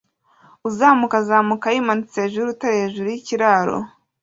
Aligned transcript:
Uzamuka 0.67 1.15
azamuka 1.21 1.65
yimanitse 1.73 2.17
hejuru 2.23 2.41
y'urutare 2.43 2.75
hejuru 2.83 3.07
yikiraro 3.13 3.77